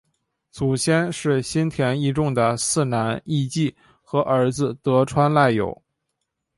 [0.49, 5.79] 祖先是新田义重的四男义季和儿子得川赖有。